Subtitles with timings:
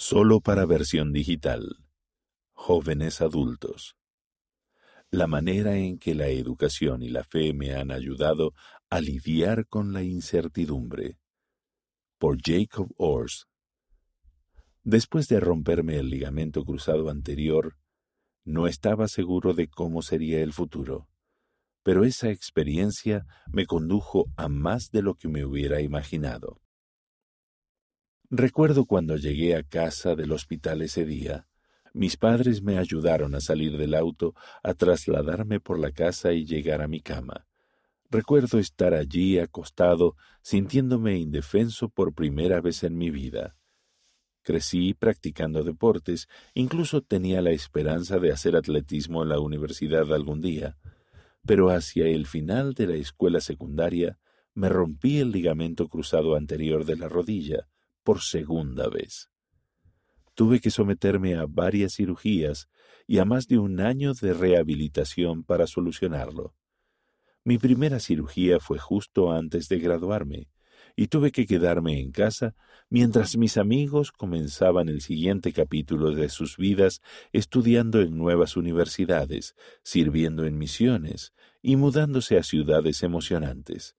[0.00, 1.84] Solo para versión digital.
[2.52, 3.96] Jóvenes adultos.
[5.10, 8.52] La manera en que la educación y la fe me han ayudado
[8.90, 11.18] a lidiar con la incertidumbre.
[12.16, 13.48] Por Jacob Ors.
[14.84, 17.76] Después de romperme el ligamento cruzado anterior,
[18.44, 21.08] no estaba seguro de cómo sería el futuro,
[21.82, 26.62] pero esa experiencia me condujo a más de lo que me hubiera imaginado.
[28.30, 31.46] Recuerdo cuando llegué a casa del hospital ese día.
[31.94, 36.82] Mis padres me ayudaron a salir del auto, a trasladarme por la casa y llegar
[36.82, 37.46] a mi cama.
[38.10, 43.56] Recuerdo estar allí acostado, sintiéndome indefenso por primera vez en mi vida.
[44.42, 50.76] Crecí practicando deportes, incluso tenía la esperanza de hacer atletismo en la universidad algún día.
[51.46, 54.18] Pero hacia el final de la escuela secundaria
[54.52, 57.68] me rompí el ligamento cruzado anterior de la rodilla,
[58.08, 59.28] por segunda vez.
[60.34, 62.66] Tuve que someterme a varias cirugías
[63.06, 66.54] y a más de un año de rehabilitación para solucionarlo.
[67.44, 70.48] Mi primera cirugía fue justo antes de graduarme,
[70.96, 72.54] y tuve que quedarme en casa
[72.88, 77.02] mientras mis amigos comenzaban el siguiente capítulo de sus vidas
[77.32, 83.96] estudiando en nuevas universidades, sirviendo en misiones y mudándose a ciudades emocionantes.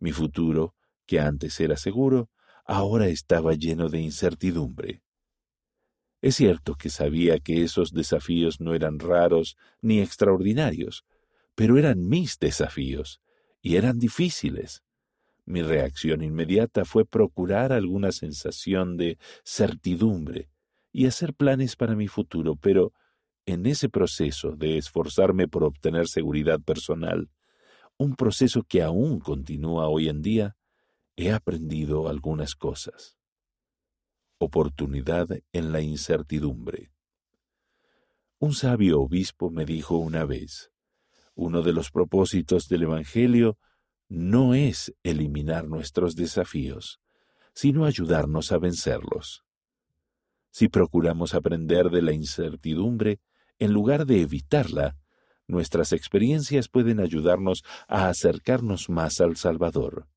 [0.00, 0.74] Mi futuro,
[1.06, 2.28] que antes era seguro,
[2.64, 5.02] ahora estaba lleno de incertidumbre.
[6.20, 11.04] Es cierto que sabía que esos desafíos no eran raros ni extraordinarios,
[11.54, 13.20] pero eran mis desafíos,
[13.60, 14.82] y eran difíciles.
[15.44, 20.48] Mi reacción inmediata fue procurar alguna sensación de certidumbre
[20.92, 22.92] y hacer planes para mi futuro, pero
[23.44, 27.28] en ese proceso de esforzarme por obtener seguridad personal,
[27.96, 30.56] un proceso que aún continúa hoy en día,
[31.22, 33.16] he aprendido algunas cosas.
[34.38, 36.90] Oportunidad en la incertidumbre.
[38.38, 40.72] Un sabio obispo me dijo una vez,
[41.34, 43.56] uno de los propósitos del Evangelio
[44.08, 47.00] no es eliminar nuestros desafíos,
[47.54, 49.44] sino ayudarnos a vencerlos.
[50.50, 53.20] Si procuramos aprender de la incertidumbre,
[53.58, 54.96] en lugar de evitarla,
[55.46, 60.08] nuestras experiencias pueden ayudarnos a acercarnos más al Salvador.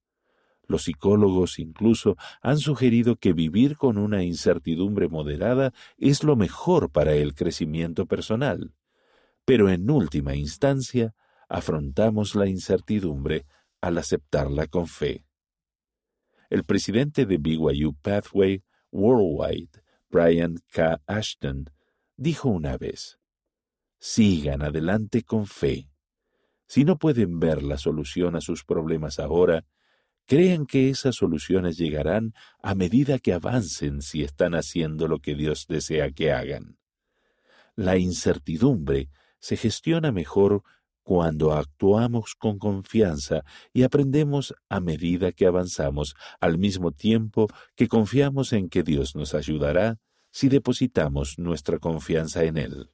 [0.68, 7.14] Los psicólogos incluso han sugerido que vivir con una incertidumbre moderada es lo mejor para
[7.14, 8.74] el crecimiento personal.
[9.46, 11.14] Pero en última instancia,
[11.48, 13.46] afrontamos la incertidumbre
[13.82, 15.26] al aceptarla con fe.
[16.50, 21.02] El presidente de BYU Pathway Worldwide, Brian K.
[21.06, 21.70] Ashton,
[22.16, 23.20] dijo una vez,
[24.00, 25.90] Sigan adelante con fe.
[26.68, 29.66] Si no pueden ver la solución a sus problemas ahora,
[30.28, 35.68] Crean que esas soluciones llegarán a medida que avancen si están haciendo lo que Dios
[35.68, 36.78] desea que hagan.
[37.76, 39.10] La incertidumbre
[39.40, 40.64] se gestiona mejor
[41.04, 48.54] cuando actuamos con confianza y aprendemos a medida que avanzamos, al mismo tiempo que confiamos
[48.54, 50.00] en que Dios nos ayudará
[50.32, 52.90] si depositamos nuestra confianza en Él.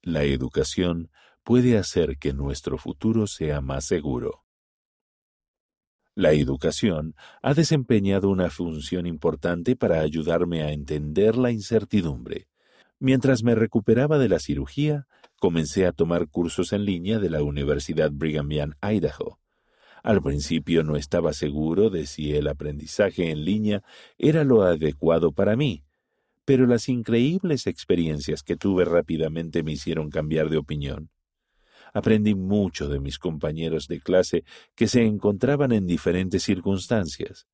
[0.00, 1.10] La educación
[1.44, 4.46] puede hacer que nuestro futuro sea más seguro.
[6.16, 12.48] La educación ha desempeñado una función importante para ayudarme a entender la incertidumbre.
[12.98, 15.06] Mientras me recuperaba de la cirugía,
[15.38, 19.38] comencé a tomar cursos en línea de la Universidad Brigham Young, Idaho.
[20.02, 23.82] Al principio no estaba seguro de si el aprendizaje en línea
[24.18, 25.84] era lo adecuado para mí,
[26.44, 31.10] pero las increíbles experiencias que tuve rápidamente me hicieron cambiar de opinión.
[31.92, 37.46] Aprendí mucho de mis compañeros de clase que se encontraban en diferentes circunstancias.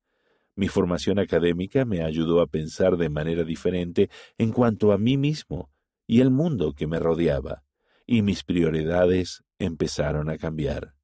[0.55, 5.69] Mi formación académica me ayudó a pensar de manera diferente en cuanto a mí mismo
[6.07, 7.63] y el mundo que me rodeaba,
[8.05, 10.95] y mis prioridades empezaron a cambiar.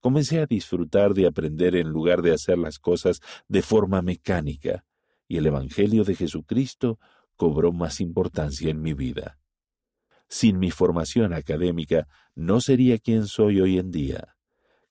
[0.00, 4.84] Comencé a disfrutar de aprender en lugar de hacer las cosas de forma mecánica,
[5.26, 7.00] y el Evangelio de Jesucristo
[7.34, 9.38] cobró más importancia en mi vida.
[10.28, 14.36] Sin mi formación académica no sería quien soy hoy en día.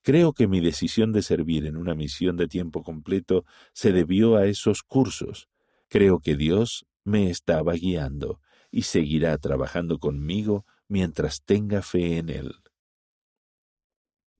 [0.01, 3.43] Creo que mi decisión de servir en una misión de tiempo completo
[3.73, 5.49] se debió a esos cursos.
[5.89, 8.39] Creo que Dios me estaba guiando
[8.71, 12.55] y seguirá trabajando conmigo mientras tenga fe en Él.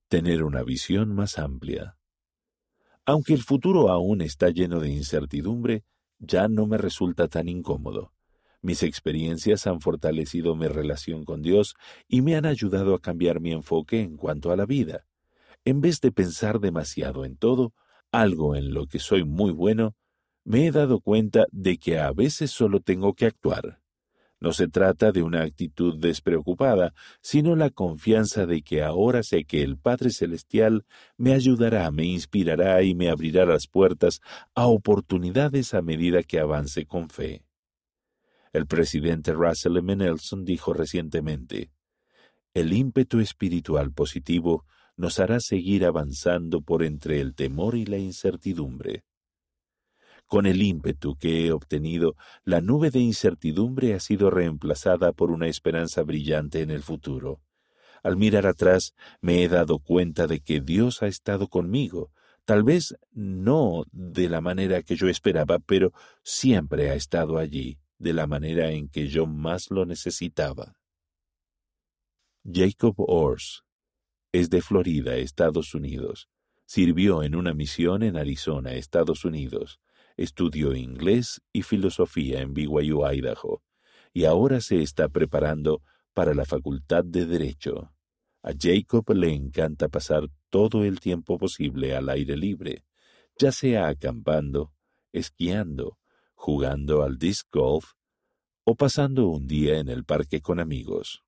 [0.08, 1.98] Tener una visión más amplia.
[3.06, 5.84] Aunque el futuro aún está lleno de incertidumbre,
[6.20, 8.15] ya no me resulta tan incómodo.
[8.66, 11.76] Mis experiencias han fortalecido mi relación con Dios
[12.08, 15.06] y me han ayudado a cambiar mi enfoque en cuanto a la vida.
[15.66, 17.76] En vez de pensar demasiado en todo,
[18.12, 19.96] algo en lo que soy muy bueno,
[20.44, 23.82] me he dado cuenta de que a veces solo tengo que actuar.
[24.40, 29.62] No se trata de una actitud despreocupada, sino la confianza de que ahora sé que
[29.62, 30.88] el Padre Celestial
[31.18, 34.22] me ayudará, me inspirará y me abrirá las puertas
[34.56, 37.44] a oportunidades a medida que avance con fe.
[38.56, 39.98] El presidente Russell M.
[39.98, 41.72] Nelson dijo recientemente,
[42.54, 44.63] El ímpetu espiritual positivo
[44.96, 49.04] nos hará seguir avanzando por entre el temor y la incertidumbre.
[50.25, 52.16] Con el ímpetu que he obtenido,
[52.46, 57.42] la nube de incertidumbre ha sido reemplazada por una esperanza brillante en el futuro.
[58.04, 62.10] Al mirar atrás, me he dado cuenta de que Dios ha estado conmigo,
[62.46, 65.92] tal vez no de la manera que yo esperaba, pero
[66.24, 70.78] siempre ha estado allí, de la manera en que yo más lo necesitaba.
[72.44, 73.64] Jacob Ors
[74.32, 76.30] es de Florida, Estados Unidos.
[76.66, 79.80] Sirvió en una misión en Arizona, Estados Unidos.
[80.18, 83.64] Estudió inglés y filosofía en BYU, Idaho,
[84.14, 85.82] y ahora se está preparando
[86.14, 87.92] para la Facultad de Derecho.
[88.44, 92.86] A Jacob le encanta pasar todo el tiempo posible al aire libre,
[93.38, 94.72] ya sea acampando,
[95.12, 95.98] esquiando,
[96.36, 97.94] jugando al disc golf
[98.64, 101.25] o pasando un día en el parque con amigos.